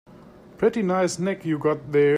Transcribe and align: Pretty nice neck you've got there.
Pretty 0.57 0.81
nice 0.81 1.19
neck 1.19 1.45
you've 1.45 1.61
got 1.61 1.91
there. 1.91 2.09